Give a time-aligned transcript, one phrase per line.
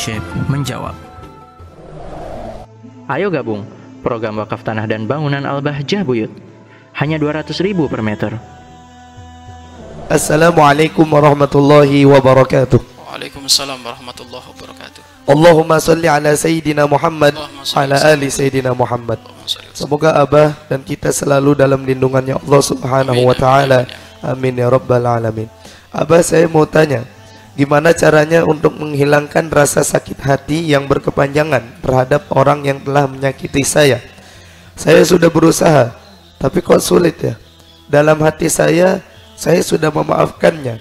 [0.00, 0.96] Syekh menjawab.
[3.04, 3.68] Ayo gabung
[4.00, 6.32] program wakaf tanah dan bangunan Al-Bahjah Buyut.
[6.96, 8.32] Hanya 200 ribu per meter.
[10.08, 12.80] Assalamualaikum warahmatullahi wabarakatuh.
[12.80, 15.00] Waalaikumsalam warahmatullahi wabarakatuh.
[15.28, 17.36] Allahumma salli ala Sayyidina Muhammad
[17.76, 19.20] ala ali Sayyidina Muhammad.
[19.76, 23.84] Semoga Abah dan kita selalu dalam lindungannya Allah Subhanahu wa taala.
[24.24, 25.52] Amin ya rabbal alamin.
[25.92, 27.04] Abah saya mau tanya,
[27.60, 34.00] gimana caranya untuk menghilangkan rasa sakit hati yang berkepanjangan terhadap orang yang telah menyakiti saya?
[34.80, 35.92] Saya sudah berusaha,
[36.40, 37.36] tapi kok sulit ya?
[37.84, 39.04] Dalam hati saya,
[39.36, 40.80] saya sudah memaafkannya.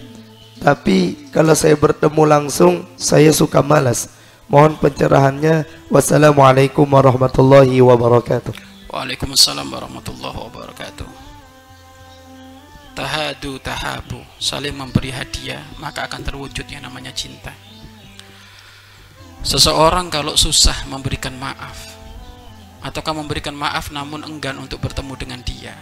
[0.64, 4.08] Tapi kalau saya bertemu langsung, saya suka malas.
[4.48, 5.68] Mohon pencerahannya.
[5.92, 8.56] Wassalamualaikum warahmatullahi wabarakatuh.
[8.88, 11.29] Waalaikumsalam warahmatullahi wabarakatuh.
[13.00, 17.56] Tahadu tahabu, saling memberi hadiah, maka akan terwujud yang namanya cinta.
[19.40, 21.96] Seseorang kalau susah memberikan maaf,
[22.84, 25.80] ataukah memberikan maaf namun enggan untuk bertemu dengan dia,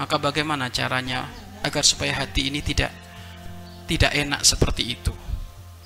[0.00, 1.28] maka bagaimana caranya
[1.60, 2.88] agar supaya hati ini tidak
[3.84, 5.12] tidak enak seperti itu?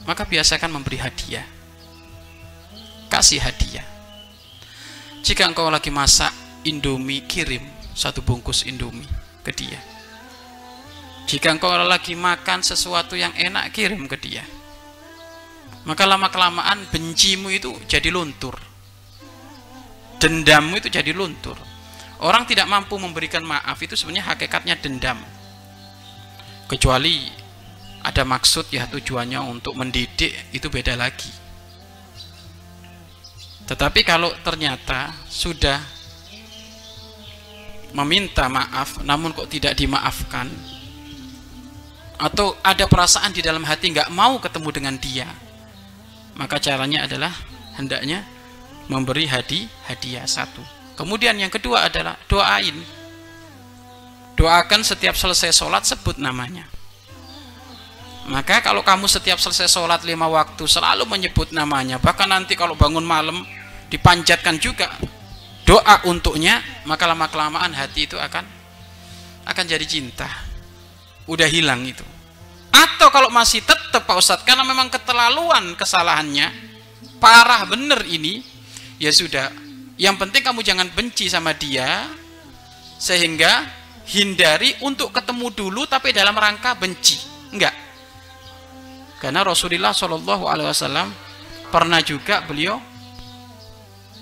[0.07, 1.43] Maka biasakan memberi hadiah.
[3.11, 3.83] Kasih hadiah.
[5.27, 6.31] Jika engkau lagi masak
[6.63, 9.79] Indomie, kirim satu bungkus Indomie ke dia.
[11.27, 14.43] Jika engkau lagi makan sesuatu yang enak, kirim ke dia.
[15.83, 18.55] Maka lama-kelamaan bencimu itu jadi luntur.
[20.23, 21.59] Dendammu itu jadi luntur.
[22.23, 25.19] Orang tidak mampu memberikan maaf itu sebenarnya hakikatnya dendam.
[26.71, 27.27] Kecuali
[28.03, 31.31] ada maksud ya tujuannya untuk mendidik itu beda lagi.
[33.67, 35.83] Tetapi kalau ternyata sudah
[37.93, 40.49] meminta maaf namun kok tidak dimaafkan?
[42.21, 45.29] Atau ada perasaan di dalam hati nggak mau ketemu dengan dia?
[46.39, 47.33] Maka caranya adalah
[47.77, 48.25] hendaknya
[48.89, 50.63] memberi hadi hadiah satu.
[50.97, 52.77] Kemudian yang kedua adalah doain.
[54.39, 56.65] Doakan setiap selesai sholat sebut namanya.
[58.23, 63.03] Maka kalau kamu setiap selesai sholat lima waktu selalu menyebut namanya bahkan nanti kalau bangun
[63.03, 63.43] malam
[63.91, 64.95] dipanjatkan juga
[65.67, 68.45] doa untuknya maka lama kelamaan hati itu akan
[69.47, 70.29] akan jadi cinta.
[71.27, 72.03] Udah hilang itu.
[72.73, 76.51] Atau kalau masih tetap Pak Ustadz karena memang keterlaluan kesalahannya
[77.23, 78.43] parah bener ini
[78.99, 79.51] ya sudah.
[80.01, 82.11] Yang penting kamu jangan benci sama dia
[82.99, 83.67] sehingga
[84.09, 87.19] hindari untuk ketemu dulu tapi dalam rangka benci.
[87.55, 87.75] Enggak.
[89.23, 91.15] Karena Rasulullah Wasallam
[91.71, 92.83] pernah juga beliau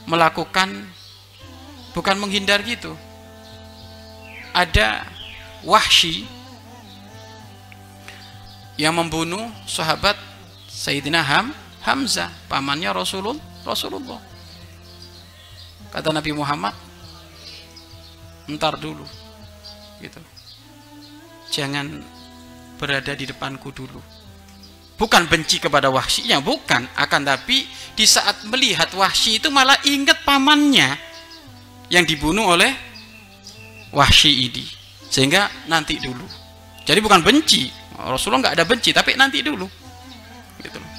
[0.04, 0.99] melakukan
[1.94, 2.94] bukan menghindar gitu.
[4.50, 5.06] Ada
[5.62, 6.26] wahsy
[8.80, 10.16] yang membunuh sahabat
[10.66, 11.52] Sayyidina Ham
[11.84, 14.20] Hamzah pamannya Rasulullah Rasulullah.
[15.90, 16.74] Kata Nabi Muhammad
[18.48, 19.04] entar dulu
[20.00, 20.20] gitu.
[21.50, 22.00] Jangan
[22.78, 24.00] berada di depanku dulu.
[24.96, 26.84] Bukan benci kepada wahsyinya bukan.
[26.94, 27.64] Akan tapi
[27.96, 31.09] di saat melihat wahsy itu malah ingat pamannya
[31.90, 32.70] yang dibunuh oleh
[33.90, 34.64] wahsy ini
[35.10, 36.24] sehingga nanti dulu.
[36.86, 37.66] Jadi bukan benci.
[37.98, 39.66] Rasulullah nggak ada benci tapi nanti dulu.
[40.62, 40.92] Gitu loh.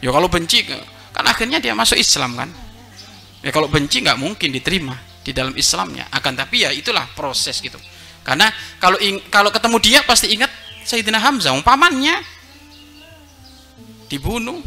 [0.00, 0.64] Ya kalau benci
[1.14, 2.50] kan akhirnya dia masuk Islam kan.
[3.44, 6.08] Ya kalau benci nggak mungkin diterima di dalam Islamnya.
[6.10, 7.76] Akan tapi ya itulah proses gitu.
[8.24, 8.48] Karena
[8.80, 8.96] kalau
[9.28, 10.48] kalau ketemu dia pasti ingat
[10.88, 12.24] Sayyidina Hamzah pamannya
[14.08, 14.64] dibunuh.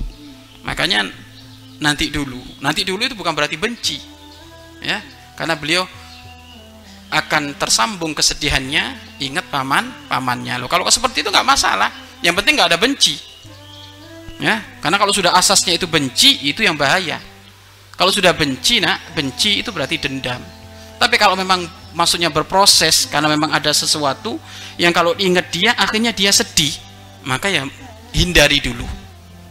[0.62, 1.10] Makanya
[1.82, 2.38] nanti dulu.
[2.62, 4.17] Nanti dulu itu bukan berarti benci
[4.82, 5.02] ya
[5.38, 5.86] karena beliau
[7.08, 10.60] akan tersambung kesedihannya ingat paman pamannya.
[10.60, 11.90] Loh kalau seperti itu nggak masalah.
[12.20, 13.16] Yang penting nggak ada benci.
[14.38, 17.22] Ya karena kalau sudah asasnya itu benci itu yang bahaya.
[17.98, 20.42] Kalau sudah benci nak benci itu berarti dendam.
[20.98, 24.38] Tapi kalau memang maksudnya berproses karena memang ada sesuatu
[24.78, 26.74] yang kalau ingat dia akhirnya dia sedih
[27.26, 27.66] maka ya
[28.14, 28.86] hindari dulu.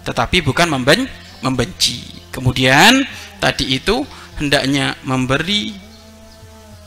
[0.07, 1.09] Tetapi bukan memben
[1.43, 2.03] membenci.
[2.31, 3.03] Kemudian
[3.41, 4.05] tadi itu
[4.37, 5.73] hendaknya memberi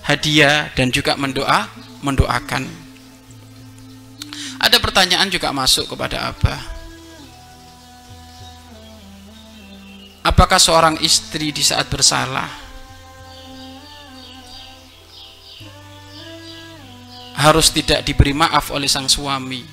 [0.06, 1.70] hadiah dan juga mendoa
[2.02, 2.66] mendoakan.
[4.60, 6.62] Ada pertanyaan juga masuk kepada Abah.
[10.20, 12.52] Apakah seorang istri di saat bersalah
[17.40, 19.64] harus tidak diberi maaf oleh sang suami?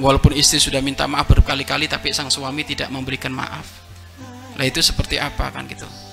[0.00, 3.68] Walaupun istri sudah minta maaf berkali-kali tapi sang suami tidak memberikan maaf.
[4.56, 6.09] Lah itu seperti apa kan gitu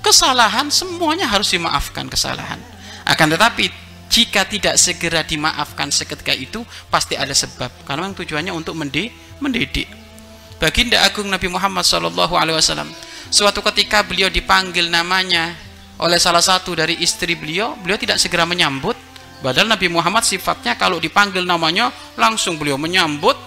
[0.00, 2.60] kesalahan semuanya harus dimaafkan kesalahan.
[3.06, 3.70] Akan tetapi
[4.10, 7.70] jika tidak segera dimaafkan seketika itu pasti ada sebab.
[7.86, 9.86] Karena memang tujuannya untuk mendidik.
[10.60, 12.92] Baginda agung Nabi Muhammad Wasallam
[13.32, 15.56] suatu ketika beliau dipanggil namanya
[15.96, 18.98] oleh salah satu dari istri beliau beliau tidak segera menyambut.
[19.40, 21.88] Padahal Nabi Muhammad sifatnya kalau dipanggil namanya
[22.20, 23.40] langsung beliau menyambut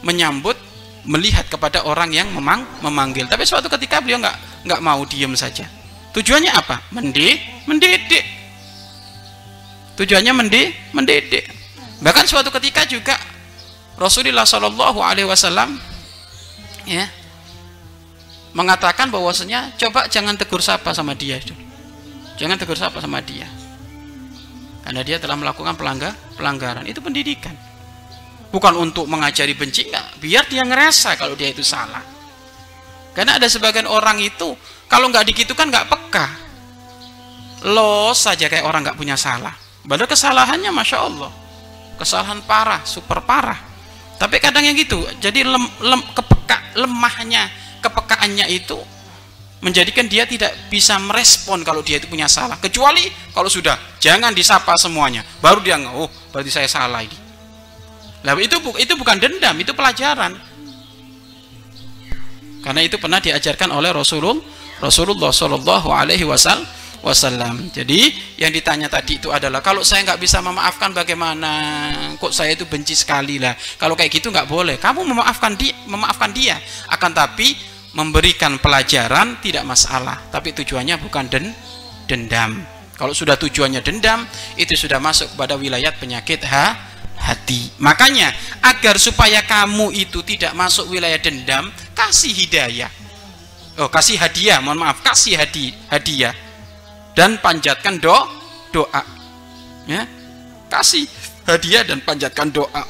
[0.00, 0.56] menyambut
[1.04, 3.28] melihat kepada orang yang memang memanggil.
[3.28, 5.66] Tapi suatu ketika beliau nggak nggak mau diem saja.
[6.10, 6.82] Tujuannya apa?
[6.90, 8.24] Mendidik mendidik.
[9.96, 11.44] Tujuannya mendidik mendidik.
[12.00, 13.14] Bahkan suatu ketika juga
[14.00, 15.76] Rasulullah Shallallahu Alaihi Wasallam
[16.88, 17.04] ya
[18.56, 21.38] mengatakan bahwasanya coba jangan tegur sapa sama dia
[22.40, 23.46] jangan tegur sapa sama dia.
[24.80, 26.88] Karena dia telah melakukan pelanggar pelanggaran.
[26.88, 27.52] Itu pendidikan.
[28.50, 32.02] Bukan untuk mengajari benci enggak biar dia ngerasa kalau dia itu salah
[33.16, 34.54] karena ada sebagian orang itu
[34.86, 36.26] kalau nggak dikitukan nggak peka.
[37.60, 39.52] Los saja kayak orang nggak punya salah.
[39.84, 41.30] Padahal kesalahannya masya Allah.
[42.00, 43.58] Kesalahan parah super parah.
[44.16, 47.48] Tapi kadang yang gitu jadi lem, lem, kepeka lemahnya
[47.80, 48.76] kepekaannya itu
[49.60, 52.56] menjadikan dia tidak bisa merespon kalau dia itu punya salah.
[52.56, 55.24] Kecuali kalau sudah jangan disapa semuanya.
[55.40, 57.30] Baru dia nggak oh berarti saya salah ini
[58.20, 60.36] lah itu itu bukan dendam itu pelajaran
[62.60, 64.40] karena itu pernah diajarkan oleh Rasulullah
[64.80, 67.68] Rasulullah Shallallahu Alaihi Wasallam.
[67.72, 71.52] Jadi yang ditanya tadi itu adalah kalau saya nggak bisa memaafkan bagaimana?
[72.16, 73.52] Kok saya itu benci sekali lah.
[73.76, 74.80] Kalau kayak gitu nggak boleh.
[74.80, 76.56] Kamu memaafkan dia, memaafkan dia.
[76.88, 77.56] Akan tapi
[77.92, 80.16] memberikan pelajaran tidak masalah.
[80.32, 81.52] Tapi tujuannya bukan den,
[82.08, 82.56] dendam.
[82.96, 84.28] Kalau sudah tujuannya dendam,
[84.60, 86.76] itu sudah masuk kepada wilayah penyakit ha,
[87.16, 87.72] hati.
[87.80, 88.28] Makanya
[88.60, 92.90] agar supaya kamu itu tidak masuk wilayah dendam, kasih hidayah.
[93.76, 96.32] Oh, kasih hadiah, mohon maaf, kasih hadi, hadiah
[97.16, 98.16] dan panjatkan do,
[98.72, 99.02] doa.
[99.84, 100.08] Ya.
[100.72, 101.04] Kasih
[101.44, 102.84] hadiah dan panjatkan doa.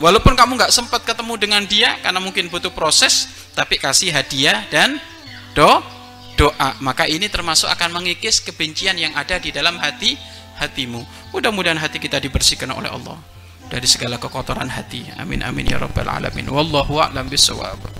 [0.00, 4.96] Walaupun kamu nggak sempat ketemu dengan dia karena mungkin butuh proses, tapi kasih hadiah dan
[5.52, 5.80] do,
[6.40, 6.76] doa.
[6.80, 10.16] Maka ini termasuk akan mengikis kebencian yang ada di dalam hati
[10.56, 11.04] hatimu.
[11.36, 13.20] Mudah-mudahan hati kita dibersihkan oleh Allah
[13.68, 15.04] dari segala kekotoran hati.
[15.20, 16.48] Amin amin ya rabbal alamin.
[16.48, 17.99] Wallahu a'lam bishawab.